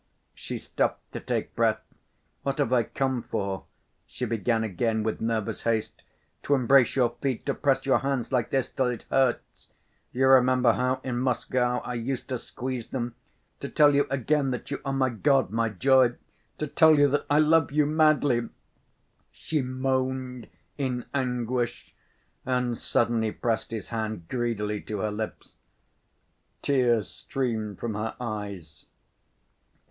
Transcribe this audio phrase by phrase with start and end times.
[0.33, 1.83] She stopped to take breath.
[2.41, 3.65] "What have I come for?"
[4.07, 6.01] she began again with nervous haste:
[6.41, 11.01] "to embrace your feet, to press your hands like this, till it hurts—you remember how
[11.03, 15.51] in Moscow I used to squeeze them—to tell you again that you are my god,
[15.51, 16.15] my joy,
[16.57, 18.49] to tell you that I love you madly,"
[19.31, 20.47] she moaned
[20.79, 21.93] in anguish,
[22.43, 25.57] and suddenly pressed his hand greedily to her lips.
[26.63, 28.87] Tears streamed from her eyes.